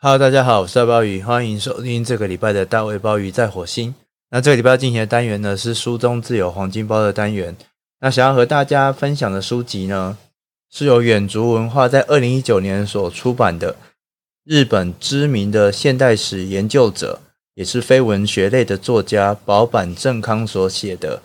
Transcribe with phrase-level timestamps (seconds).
[0.00, 3.92] Hello，大家好，我是大鲍鱼，欢迎收听这个礼拜的大卫鲍鱼在火星。
[4.30, 7.56] 那这个礼拜进行的单元呢，是书中自有黄金包的单元。
[7.98, 10.16] 那想要和大家分享的书籍呢，
[10.70, 13.74] 是由远足文化在二零一九年所出版的
[14.44, 17.20] 日本知名的现代史研究者，
[17.54, 21.16] 也是非文学类的作家保坂正康所写的《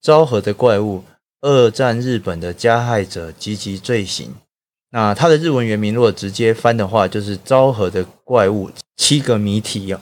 [0.00, 1.02] 昭和的怪物：
[1.40, 4.28] 二战日本的加害者及其罪行》。
[4.92, 10.00] 那它的日文原名如果直接翻的话，就是《昭和的怪物：七个谜题》啊。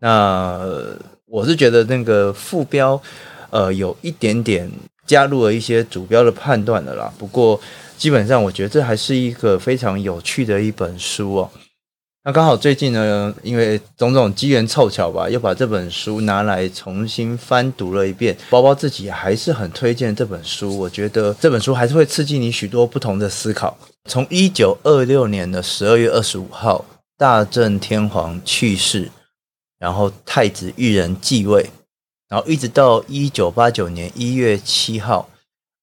[0.00, 0.60] 那
[1.26, 3.00] 我是觉得那个副标，
[3.50, 4.70] 呃，有一点点
[5.06, 7.12] 加入了一些主标的判断的啦。
[7.18, 7.60] 不过
[7.98, 11.50] 基本上，我觉得这还是一个非常有趣的一本书哦。
[12.24, 18.36] 那刚好最近呢，因为种种机缘凑巧吧，又把这本书拿来重新翻读了一遍。
[18.48, 23.76] 包包自己还是很推荐这本书，我觉得这本书还是会刺激你许多不同的思考。
[24.08, 26.84] 从一九二六年的十二月二十五号，
[27.18, 29.10] 大正天皇去世，
[29.80, 31.70] 然后太子裕仁继位，
[32.28, 35.28] 然后一直到一九八九年一月七号，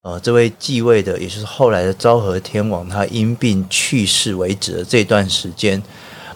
[0.04, 5.82] 呃，这位继位的，也就是后来的昭和天皇，他因病去世为止的这段时间。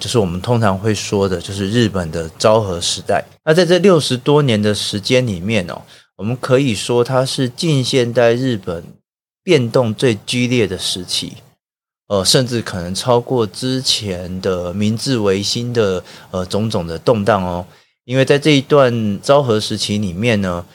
[0.04, 3.24] 就是我们通常会说的，就是日本的昭和时代。
[3.42, 5.80] 那在这六十多年的时间里面哦，
[6.16, 8.84] 我们可以说它是近现代日本
[9.42, 11.32] 变动最剧烈的时期，
[12.08, 17.66] 呃，甚至可能超过之前的明治维新的呃种种的动荡哦。
[18.04, 20.66] 因为在这一段昭和时期里面呢，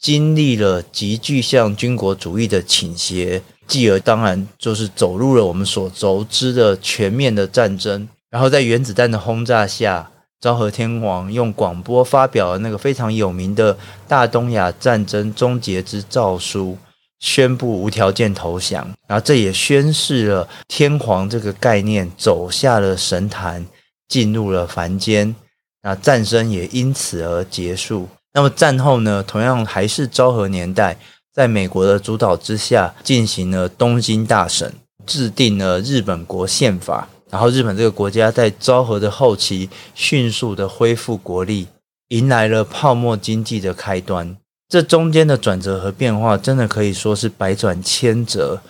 [0.00, 8.08] 经历了急剧向军国主义的倾斜，继而当然就是走入了我们所熟知的全面的战争。
[8.30, 13.76] 然后在原子弹的轰炸下，昭和天皇用广播发表了那个非常有名的
[14.06, 16.76] 大东亚战争终结之诏书，
[17.18, 18.88] 宣布无条件投降。
[19.06, 23.66] 然后这也宣示了天皇这个概念走下了神坛，
[24.06, 25.34] 进入了凡间。
[25.82, 28.08] 那战争也因此而结束。
[28.34, 30.98] 那么战后呢，同样还是昭和年代，
[31.32, 34.74] 在美国的主导之下，进行了东京大审，
[35.06, 37.08] 制定了日本国宪法。
[37.30, 41.66] 然后，日本这个国家在昭和的后期迅速的恢复国力，
[42.08, 44.36] 迎来了泡沫经济的开端。
[44.68, 48.60] 这中间的转折和变化，真的可以说是百转千折。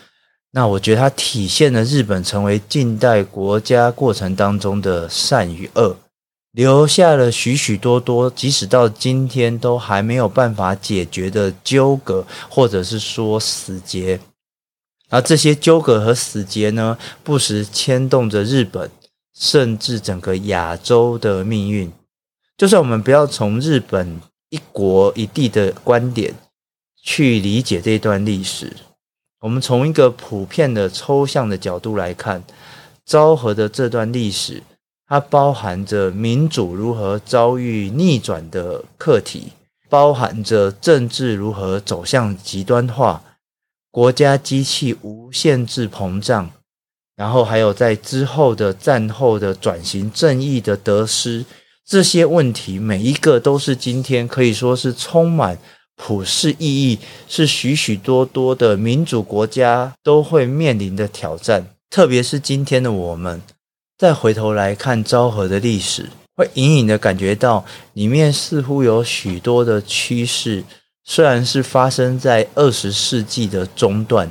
[0.53, 5.97] 那我觉得它体现了日本成为近代国家过程当中的善与恶，
[6.53, 14.19] 留下了许许多多，即使到今天都还没有办法解决的纠葛，或者是说死结。
[15.11, 18.91] 而这些纠葛和死结呢，不时牵动着日本，
[19.35, 21.91] 甚至整个亚洲的命运。
[22.57, 24.21] 就算我们不要从日本
[24.51, 26.35] 一国一地的观点
[27.03, 28.77] 去理解这段历史，
[29.41, 32.43] 我们从一个普遍的抽象的角度来看，
[33.07, 34.63] 昭和的这段历史，
[35.07, 39.53] 它包含着民主如何遭遇逆转的课题，
[39.89, 43.23] 包含着政治如何走向极端化。
[43.91, 46.51] 国家机器无限制膨胀，
[47.17, 51.45] 然后还有在之后的战后的转型正义的得失，
[51.87, 55.59] 这些问题每一个都是今天可以说是充满
[55.97, 61.67] 普世意义，是许许多多的民主国家都会面临的挑战。
[61.91, 63.43] 特别是今天的我们，
[63.97, 70.63] 再回头来看昭和的历史，会隐隐的感觉到里面似乎有许多的趋势。
[71.11, 74.31] 虽然是发生在二十世纪的中段，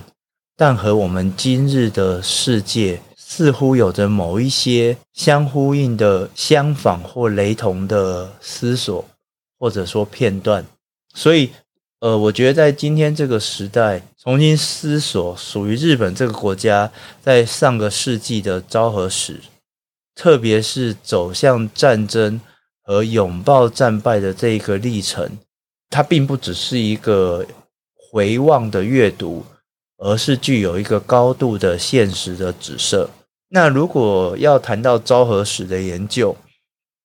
[0.55, 9.03] 但和我们今日的世界似乎有着某一些相呼应的、相仿或雷同的思索，
[9.57, 10.63] 或者说片段。
[11.15, 11.49] 所以，
[11.99, 16.91] 呃，我觉得在今天这个时代，重新思索属于日本这个国家
[17.23, 19.41] 在上个世纪的昭和史，
[20.13, 22.39] 特别是走向战争
[22.83, 25.39] 和拥抱战败的这一个历程。
[25.89, 27.45] 它并不只是一个
[27.95, 29.45] 回望的阅读，
[29.97, 33.09] 而是具有一个高度的现实的指涉。
[33.49, 36.35] 那如果要谈到昭和史的研究，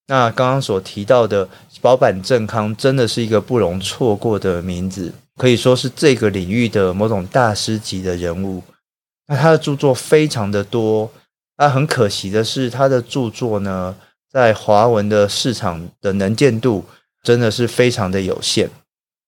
[0.09, 1.49] 那刚刚所提到的
[1.81, 8.63] 保坂正康真的是一个不容错过的名字，可以说是这个领域的某种大师级的人物。
[9.29, 11.09] 那他的著作非常的多，
[11.57, 13.95] 那很可惜的是，他的著作呢，
[14.29, 16.85] 在华文的市场的能见度。
[17.23, 18.69] 真的是非常的有限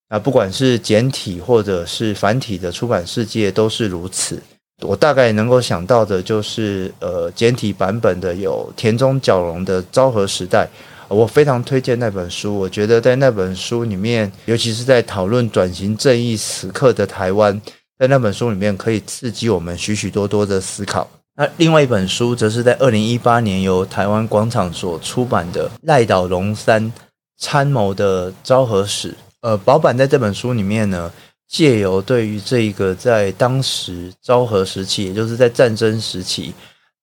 [0.09, 0.19] 啊！
[0.19, 4.43] 不管是简体或者是繁体的出版世界都是如此。
[4.83, 10.69] 我大概能够想到的就是，呃，简体版本的有田中角荣的《昭和时代》，
[11.15, 12.59] 我非常推荐那本书。
[12.59, 17.59] 我觉得在那本书里面，尤其是在讨论转型正义时刻的台湾，
[17.99, 21.09] 在那本书里面可以刺激我们许许多多的思考。
[21.37, 26.93] 那另外一本书则是在二零一八年由台湾广场所出版的赖岛龙三
[27.37, 29.15] 参谋的昭和史。
[29.41, 31.13] 呃，保坂在这本书里面呢，
[31.49, 36.55] 借由对于这个在当时昭和时期，也就是在战争时期。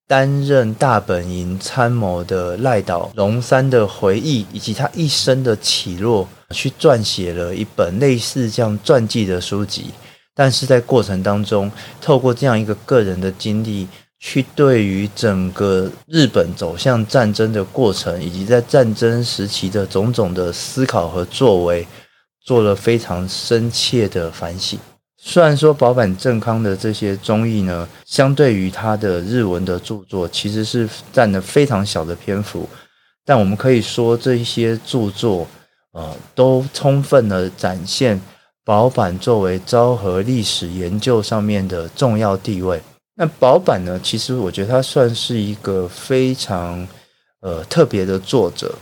[0.07, 9.85] 担任大本营参谋的赖岛龙三的回忆，以及他一生的起落，去撰写了一本类似这样传记的书籍。
[10.35, 13.87] 但是在过程当中，透过这样一个个人的经历，
[14.23, 21.85] 去对于整个日本走向战争的过程，以及在战争时期的种种的思考和作为，
[22.45, 24.79] 做了非常深切的反省。
[25.17, 32.69] 虽然说保坂正康的这些综艺呢，相对于他的日文的著作，其实是占了非常小的篇幅，
[33.25, 35.47] 但我们可以说这些著作，
[35.93, 38.21] 呃，都充分的展现
[38.63, 42.79] 保坂作为昭和历史研究上面的重要地位。
[43.21, 46.87] 那保坂呢，其实我觉得他算是一个非常
[47.41, 48.73] 呃特别的作者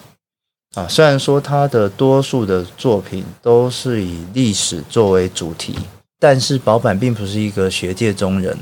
[0.75, 5.77] 啊，虽然说他的多数的作品都是以历史作为主题。
[6.21, 8.57] 但是保坂并不是一个学界中人，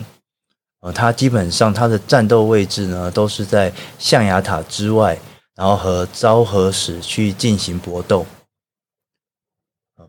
[0.81, 5.15] 呃，他基本上他的战斗位置呢都是在象牙塔之外，
[5.55, 8.25] 然后和昭和史去进行搏斗。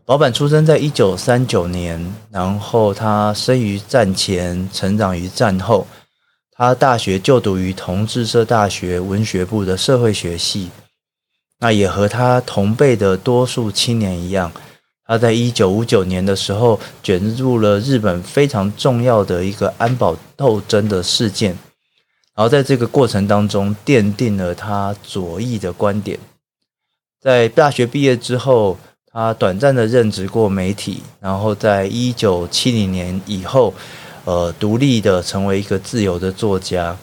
[0.05, 5.85] 老板出生在一九三九年，然后他生于战前，成长于战后。
[6.51, 10.71] 他大学就读于同志社大学文学部的社会学系，
[11.59, 14.51] 那也和他同辈的多数青年一样。
[15.05, 21.51] 他在一九五九年的时候卷入了日本非常重要的一个安保斗争的事件，
[22.35, 26.19] 然后在这个过程当中奠定了他左翼的观点。
[27.21, 28.77] 在大学毕业之后，
[29.11, 33.73] 他短暂的任职过媒体，然后在一九七零年以后，
[34.25, 36.97] 呃，独立的成为一个自由的作家。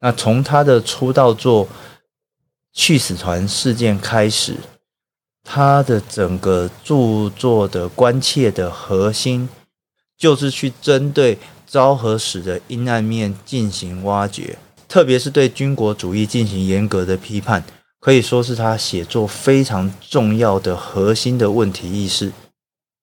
[0.00, 1.66] 那从他的出道作
[2.72, 4.56] 《去死团事件》开始。
[5.44, 9.48] 他的整个著作的关切的核心，
[10.16, 11.36] 就是去针对
[11.66, 14.56] 昭和史的阴暗面进行挖掘，
[14.86, 17.64] 特别是对军国主义进行严格的批判，
[18.02, 22.32] 可以说是他写作非常重要的核心的问题意识。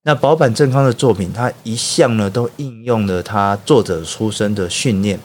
[0.04, 5.18] 那保坂正康的作品，他一向呢都应用了他作者出身的训练，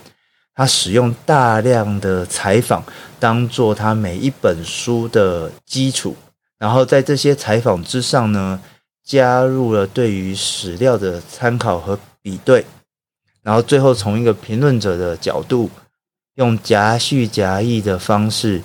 [0.54, 2.84] 他使用大量的采访
[3.18, 6.14] 当做他每一本书的基础。
[6.56, 8.60] 然后在这些采访之上呢，
[9.04, 12.64] 加入了对于史料的参考和比对，
[13.42, 15.68] 然后最后从一个评论者的角度，
[16.36, 18.62] 用夹叙夹议的方式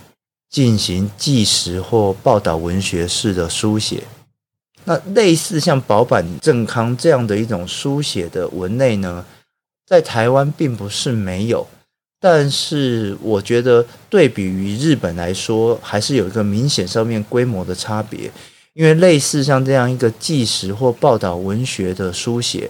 [0.50, 4.04] 进行纪实或报道文学式的书写。
[4.86, 9.24] 那类似像保坂正康这样的一种书写的文类呢，
[9.86, 11.68] 在台湾并不是没有。
[12.20, 18.32] 但是我觉得，对比于日本来说，还是有一个明显上面规模的差别。
[18.74, 22.70] 因为类似像这样一个纪实或报道文学的书写，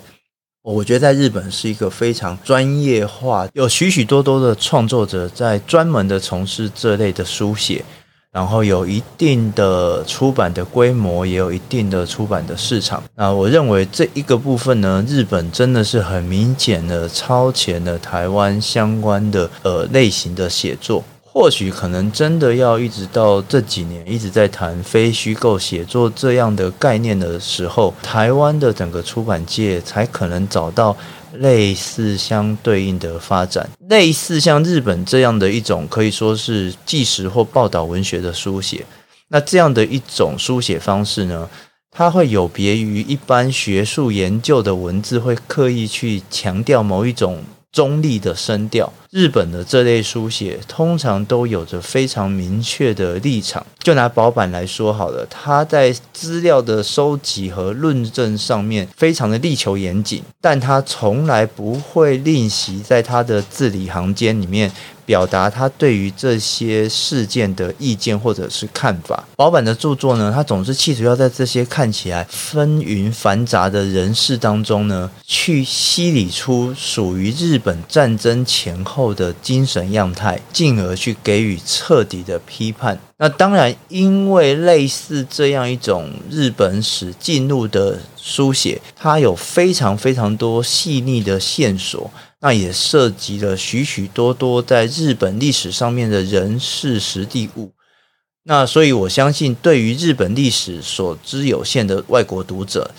[0.72, 7.84] 我觉得在日本是一个非常专业化，有许许多多的创作者在专门的从事这类的书写。
[8.32, 13.04] 然后有一定的出版的规模，也有一定的出版的市场。
[13.16, 21.04] 那我认为这一个部分呢，日本真的是很明显的超前了台湾相关的呃类型的写作。
[21.40, 30.96] 或许可能真的要一直到这几年一直在谈非虚构写作这样的概念的时候，台湾的整个出版界才可能找到。
[31.36, 38.84] 类似相对应的发展，类似像日本这样的一种可以说是纪实或报道文学的书写，
[39.28, 41.48] 那这样的一种书写方式呢，
[41.92, 47.42] 它会有别于一般学术研究的文字，会刻意去强调某一种。
[47.72, 53.66] 中立的声调，日本的这类书写通常都有着非常明确的立场。
[53.80, 64.72] 就拿保坂来说好了，他在资料的收集和论证上面非常的力求严谨，但他从来不会吝惜在他的字里行间里面。
[65.10, 69.28] 表达他对于这些事件的意见或者是看法。
[69.36, 83.00] 保坂的著作呢，他总是企图要在这些看起来纷纭繁杂的人事当中呢，去析理出属于日本战争前后后的精神样态，进而去给予彻底的批判。
[83.18, 92.12] 那当然，因为类似这样一种日本史进入的书写，它有非常非常多细腻的线索。
[92.42, 97.74] 那也涉及了许许多多在日本历史上面的人事时地物，
[98.44, 102.92] 那所以我相信，对于日本历史所知有限的外国读者，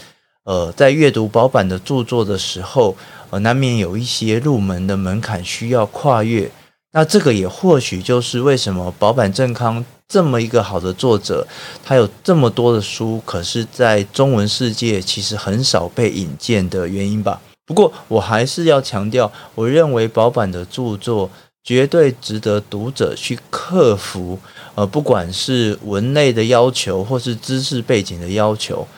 [0.44, 2.97] 呃，在阅读保坂的著作的时候，
[3.30, 6.50] 呃，难免有一些入门的门槛需要跨越。
[6.92, 11.47] 那这个也或许就是为什么保坂正康这么一个好的作者，
[11.85, 17.40] 他有这么多的书，可是，在中文世界其实很少被引荐的原因吧。
[17.66, 21.30] 不过，我还是要强调，我认为保坂的著作
[21.62, 24.37] 绝对值得读者去克服，
[24.75, 28.88] 呃，不管是文类的要求，或是知识背景的要求。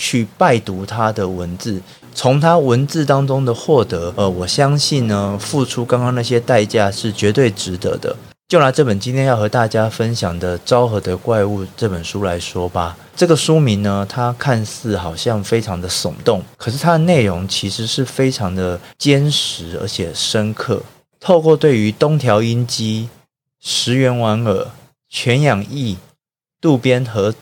[0.00, 1.82] 去拜读他的文字，
[2.14, 8.16] 从他文字当中的获得，呃，我相信呢，付出刚刚那些代价是绝对值得的。
[8.48, 20.82] 就拿这本今天要和大家分享的《昭和的怪物》这本书来说吧，这个书名呢，它看似好像非常的耸动，可是它的内容其实是非常的坚实而且深刻。
[21.20, 23.10] 透过对于东条英机、
[23.60, 24.66] 石原莞尔、
[25.10, 25.98] 全养义、
[26.58, 27.34] 渡边和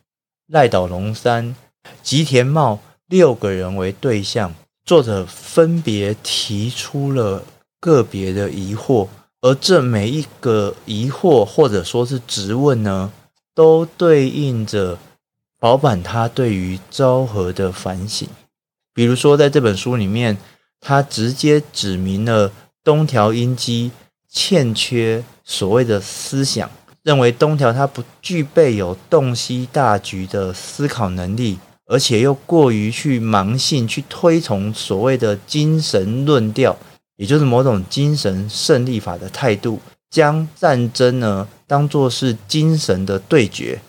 [0.51, 1.55] 濑岛龙三。
[2.03, 4.55] 吉田茂六个人为对象，
[4.85, 7.45] 作者分别提出了
[7.81, 9.09] 个别的疑惑，
[9.41, 13.13] 而这每一个疑惑或者说是质问呢，
[13.55, 14.99] 都对应着
[15.59, 18.29] 保坂他对于昭和的反省。
[18.95, 20.37] 比如说，在这本书里面，
[20.81, 22.51] 他直接指明了
[22.83, 23.91] 东条英机
[24.29, 26.69] 欠缺所谓的思想，
[27.03, 31.59] 认为东条他不具备有洞悉大局的思考能力。
[31.89, 36.77] 而且又过于去盲信、去推崇所谓的精神论调，
[37.17, 39.81] 也就是某种精神胜利法的态度，
[40.11, 43.81] 将战争呢当作是精神的对决，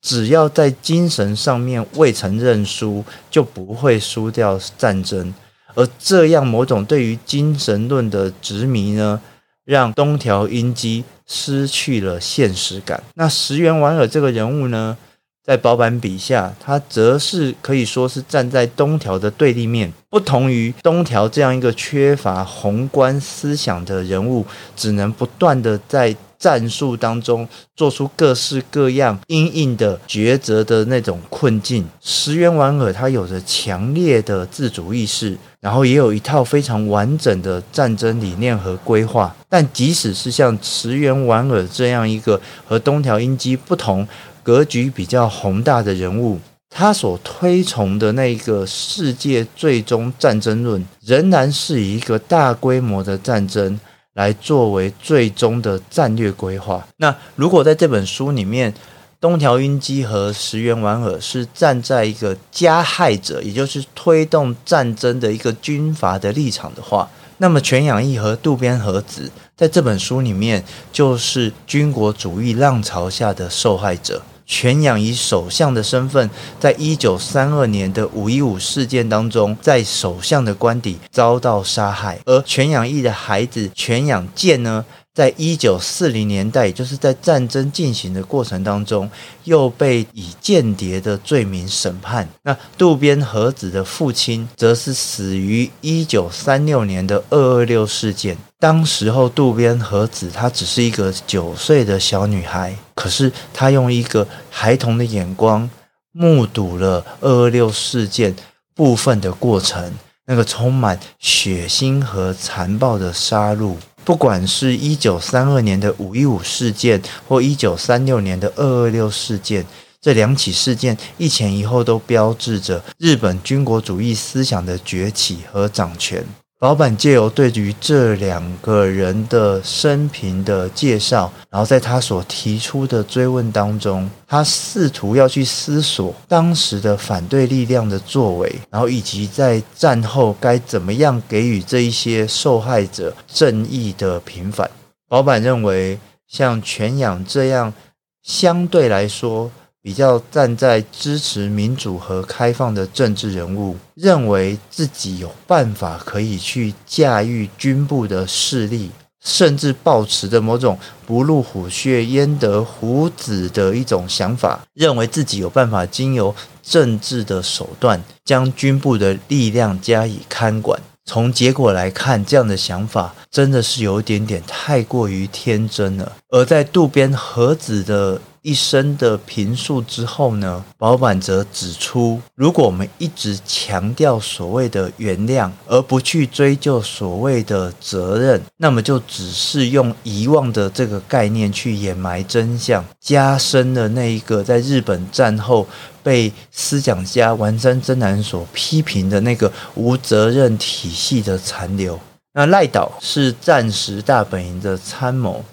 [0.00, 5.34] 只要在精神上面未曾认输，就不会输掉战争。
[5.74, 9.20] 而这样某种对于精神论的执迷呢，
[9.64, 13.02] 让东条英机失去了现实感。
[13.14, 14.96] 那石原莞尔这个人物呢？
[15.44, 19.92] 在保坂笔下，他则是可以说是站在东条的对立面。
[20.08, 24.46] 不同于东条这样一个缺乏宏观思想的人物，
[24.76, 31.84] 只能不断的在战术当中做出各式各样因应的抉择的那种困境。
[32.00, 39.34] 石原莞尔他有着强烈的自主意识，然后也有一套非常完整的战争理念和规划。
[39.48, 44.06] 但即使是像石原莞尔这样一个和东条英机不同。
[44.42, 53.78] 格局比较宏大的人物，他所推崇的那个世界最终战争论，仍然是以一个大规模的战争
[54.14, 56.86] 来作为最终的战略规划。
[56.96, 58.72] 那如果在这本书里面，
[59.20, 67.08] 东条英机和石原莞尔是站在一个加害者，也就是推动战争的一个军阀的立场的话，
[67.38, 74.20] 那么全养义和渡边和子在这本书里面就是军国主义浪潮下的受害者。
[74.46, 89.10] 全养以首相的身份，在一九三二年的五一五事件当中，在首相的官邸遭到杀害，而全养义的孩子全养健呢，在一九四零年代，也就是在战争进行的过程当中，
[89.44, 92.26] 又被以间谍的罪名审判。
[92.42, 98.36] 那渡边和子的父亲，则是死于一九三六年的二二六事件。
[98.58, 105.68] 当时候，渡边和子她只是一个九岁的小女孩，可是她用一个孩童的眼光，
[106.12, 108.34] 目睹了二二六事件
[108.74, 109.92] 部分的过程，
[110.24, 113.74] 那个充满血腥和残暴的杀戮。
[114.04, 119.64] 不管是一九三二年的五一五事件，或一九三六年的二二六事件，
[120.00, 126.24] 这两起事件一前一后都标志着日本军国主义思想的崛起和掌权。
[126.62, 144.70] 老板借由对于这两个人的生平的介绍，然后在他所提出的追问当中，他试图要去思索当时的反对力量的作为，然后以及在战后该怎么样给予这一些受害者正义的平反。
[145.08, 147.74] 老板认为，像犬养这样
[148.22, 149.50] 相对来说。
[149.82, 158.90] 比较站在支持民主和开放的政治人物，认为自己有办法可以去驾驭军部的势力，
[159.24, 170.80] 甚至抱持着某种不入虎穴焉得虎子的一种想法，认为自己有办法经由政治的手段将军部的力量加以看管。
[171.04, 176.12] 从结果来看，这样的想法真的是有一点点太过于天真了。
[176.28, 195.66] 而在渡边和子的一生的评述之后呢，保坂则指出，如果我们一直强调所谓的原谅，而不去追究所谓的责任，那么就只是用遗忘的这个概念去掩埋真相，加深了那一个在日本战后
[196.02, 201.98] 被思想家丸山真男所批评的那个无责任体系的残留。
[202.34, 205.44] 那赖岛是战时大本营的参谋。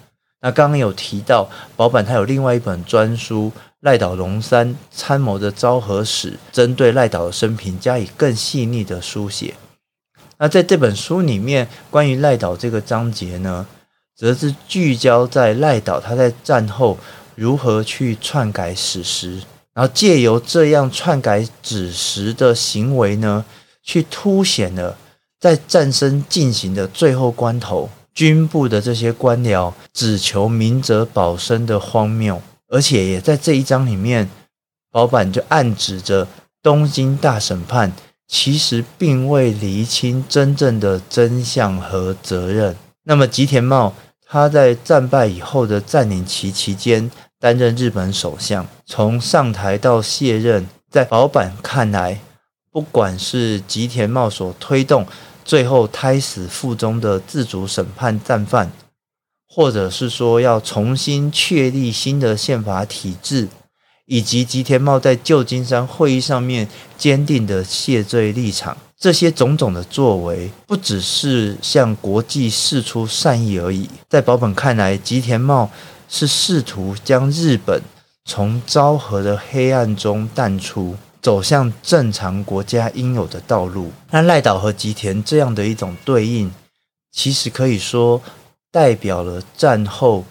[0.41, 9.55] 那刚刚有提到，保坂他有另外一本专书《赖岛龙山参谋的昭和史》，针对赖岛的生平加以更细腻的书写。
[10.37, 13.67] 那在这本书里面，关于赖岛这个章节呢，
[14.15, 16.97] 则是聚焦在赖岛他在战后
[17.35, 19.41] 如何去篡改史实，
[19.73, 23.43] 然后借由这样篡改史实的行为呢，
[23.83, 24.97] 去凸显了
[25.37, 27.89] 在战争进行的最后关头。
[28.19, 34.29] 军部的这些官僚只求明哲保身的荒谬，而且也在这一章里面，
[34.91, 36.27] 保板就暗指着
[36.61, 37.93] 东京大审判
[38.27, 42.75] 其实并未厘清真正的真相和责任。
[43.03, 43.93] 那么吉田茂
[44.27, 47.09] 他在战败以后的占领期期间
[47.39, 52.19] 担任日本首相，从上台到卸任，在保板看来，
[52.69, 55.07] 不管是吉田茂所推动。
[55.49, 58.71] 最后胎死腹中的自主审判战犯，
[59.47, 63.47] 或者是说要重新确立新的宪法体制，
[64.05, 66.67] 以及吉田茂在旧金山会议上面
[66.99, 73.89] 坚定的谢罪立场，这些种种的作为，不只是向国际示出善意而已。
[74.07, 75.71] 在保本看来，吉田茂
[76.07, 77.81] 是试图将日本
[78.23, 80.95] 从昭和的黑暗中淡出。
[81.21, 83.91] 走向正常国家应有的道路。
[84.11, 86.51] 那赖岛和吉田这样的一种对应，
[87.11, 88.21] 其实可以说
[88.71, 90.25] 代表了战后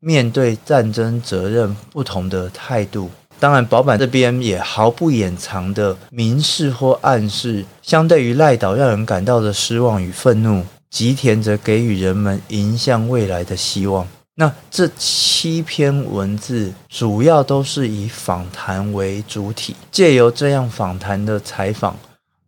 [0.00, 3.10] 面对战争责任不同的态度。
[3.38, 14.08] 当然，保坂这边也毫不掩藏的明示或暗示，相对于赖岛让人感到的失望与愤怒，吉田则给予人们迎向未来的希望。
[14.38, 21.96] 那这七篇文字主要都是以访谈为主体，借由这样访谈的采访，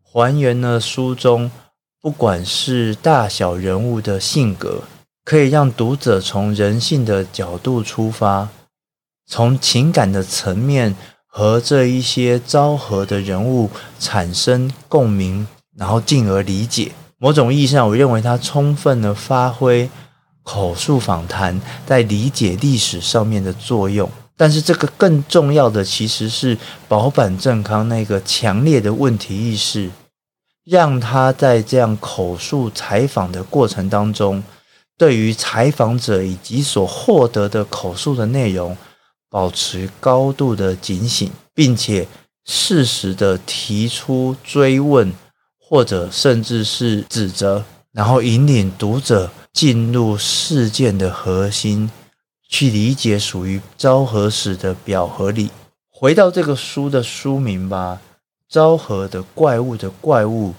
[0.02, 1.50] 还原了书中
[2.02, 4.82] 不管是大小人物的性格，
[5.24, 8.50] 可以让读者从人性的角度出发，
[9.26, 10.94] 从情感的层面
[11.26, 16.92] 和这一些昭和的人物产生共鸣，然后进而理解。
[17.16, 19.88] 某种意义上，我认为它充分的发挥。
[20.50, 26.56] 口述访谈在理解历史上面的作用，但是这个更重要的其实是
[26.88, 29.90] 保坂正康那个强烈的问题意识，
[30.64, 34.42] 让他在这样口述采访的过程当中，
[34.96, 38.74] 对于采访者以及所获得的口述的内容，
[39.28, 42.08] 保持高度的警醒，并且
[42.46, 45.12] 适时的提出追问，
[45.60, 49.30] 或者甚至是指责，然后引领读者。
[49.58, 51.90] 进入事件的核心，
[52.48, 55.50] 去理解属于昭和史的表和里。
[55.90, 58.00] 回到这个书的书名吧，
[58.48, 60.50] 《昭和的怪物的怪物》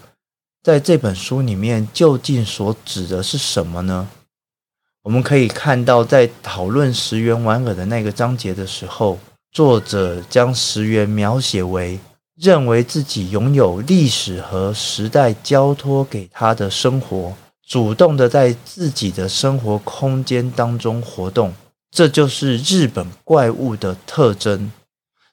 [0.61, 4.09] 在这本书里面究竟所指的是什么呢？
[5.03, 9.17] 我们可以看到，在讨论石原莞尔的那个章节的时候，
[9.53, 11.97] 作者将石原描写为
[12.35, 17.33] 认为自己拥有历史和时代交托给他的生活。
[17.69, 21.53] 主动的在自己的生活空间当中活动，
[21.91, 24.71] 这就是日本怪物的特征。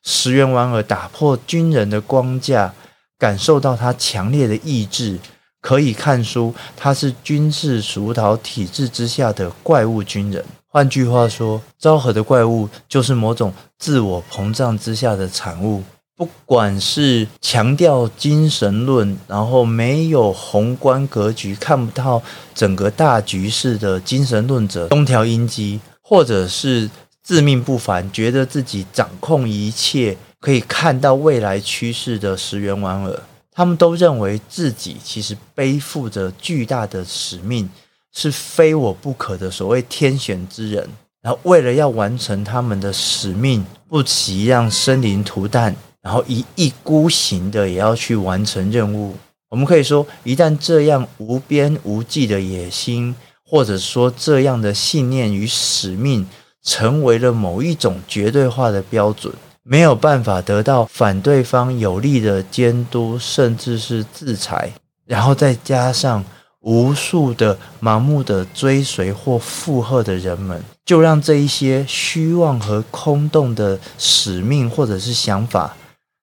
[0.04, 2.74] 石原莞尔打破军人的框架，
[3.18, 5.18] 感受到他强烈的意志，
[5.62, 10.44] 可以看出他是军事属岛体制之下的怪物军人。
[10.66, 15.82] 换句话说，昭和的怪物就是某种自我膨胀之下的产物。
[16.16, 22.22] 不管是强调精神论，然后没有宏观格局，看不到
[22.54, 26.88] 整个大局势的精神论者东条英机，或者是
[27.22, 37.68] 自命不凡，觉得自己掌控一切，可以看到未来趋势的石原莞尔，他们都认为自己其实背负着巨大的使命，
[38.14, 40.88] 是非我不可的所谓天选之人。
[41.20, 45.76] 然后为了要完成他们的使命，不惜让生灵涂炭。
[46.06, 49.16] 然后一意孤行的也要去完成任务。
[49.48, 53.12] 我们可以说，一旦这样无边无际的野心，
[53.44, 56.24] 或者说这样的信念与使命，
[56.62, 64.70] 成为了某一种绝对化的标准，没有办法得到反对方有力的监督，甚至是制裁，
[65.06, 66.24] 然后再加上
[66.60, 75.76] 无数的盲目的追随或附和的人们，就让这一些虚妄和空洞的使命或者是想法，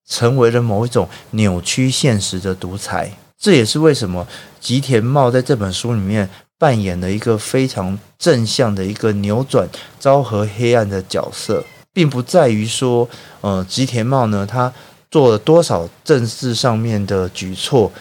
[0.07, 3.11] 成为了某一种扭曲现实的独裁。
[3.37, 4.27] 这也是为什么
[4.59, 9.67] 吉田茂在这本书里面扮演了一个非常正向的一个扭转
[9.99, 13.09] 昭和黑暗的角色，并不在于说，
[13.41, 14.73] 呃，吉田茂呢，他
[15.11, 17.91] 做了多少政治上面的举措。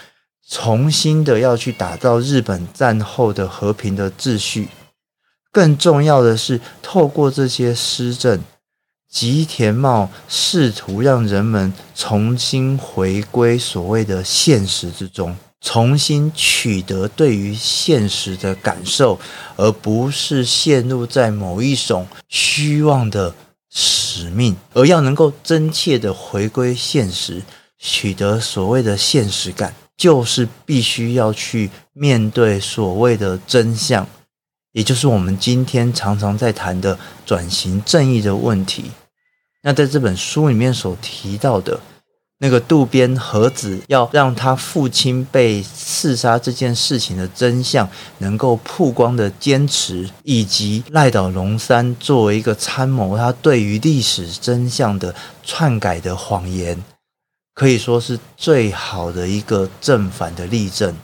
[0.49, 4.67] 重新的要去打造日本战后的和平的秩序，
[5.51, 8.41] 更重要的是，透过这些施政，
[9.13, 19.19] 吉田茂试图让人们重新回归所谓的现实之中，重新取得对于现实的感受，
[19.55, 23.35] 而不是陷入在某一种虚妄的
[23.69, 27.43] 使命，而要能够真切的回归现实，
[27.77, 29.75] 取得所谓的现实感。
[29.95, 34.07] 就是必须要去面对所谓的真相，
[34.71, 36.97] 也就是我们今天常常在谈的
[37.27, 38.85] 转型正义的问题。
[39.63, 41.79] 那在这本书里面所提到的
[42.39, 56.83] 那个渡边和子要让他父亲被刺杀这件事情的真相能够曝光的坚持，以及赖岛龙三作为一个参谋，他对于历史真相的篡改的谎言。
[57.55, 60.95] 可以说是最好的一个正反的例证。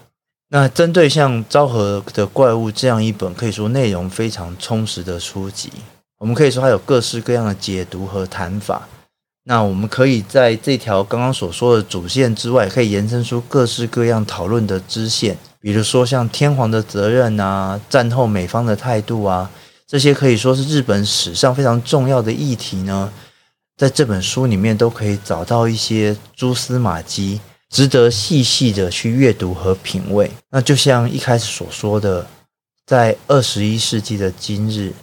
[0.50, 5.72] 那针对像《昭和的怪物》这样一本可以说内容非常充实的书籍，
[6.20, 8.88] 我们可以说它有各式各样的解读和谈法。
[9.46, 19.50] 那我们可以在这条刚刚所说的主线之外，可以延伸出各式各样讨论的支线，比如说像天皇的责任啊，战后美方的态度啊，
[19.88, 23.12] 这些可以说是日本史上非常重要的议题呢。
[23.78, 30.30] 在这本书里面都可以找到一些蛛丝马迹，值得细细的去阅读和品味。
[30.52, 32.28] 那就像一开始所说的，
[32.86, 34.94] 在二十一世纪的今日，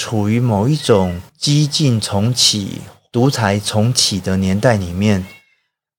[0.00, 2.80] 处于某一种激进重启、
[3.12, 5.26] 独裁重启的年代里面，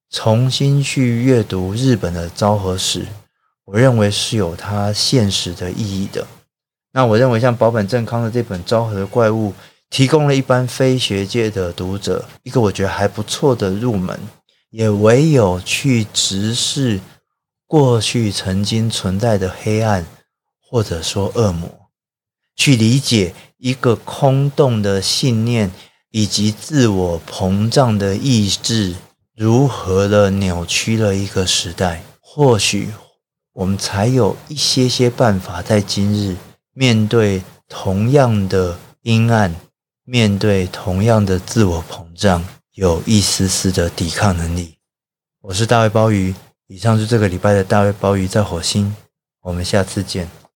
[0.09, 3.05] 重新去阅读日本的昭和史，
[3.63, 6.25] 我认为是有它现实的意义的。
[6.93, 9.51] 那我认为像保本正康的这本《昭和的怪物》。
[9.91, 14.17] 提供了一般非学界的读者一个我觉得还不错的入门，
[14.69, 17.01] 也唯有去直视
[17.67, 20.05] 过去曾经存在的黑暗，
[20.61, 21.69] 或者说恶魔，
[22.61, 25.71] 去理解一个空洞的信念
[26.11, 28.93] 以及自我膨胀的意志
[29.35, 32.93] 如何的扭曲了一个时代，或许
[33.53, 36.35] 我们才有一些些办法在今日
[36.71, 39.55] 面对同样的阴暗。
[40.03, 44.75] 面对同样的自我膨胀，有一丝丝的抵抗能力。
[45.41, 46.35] 我是大卫鲍鱼，
[46.67, 48.95] 以上是这个礼拜的大卫鲍鱼在火星，
[49.41, 50.40] 我们下次见。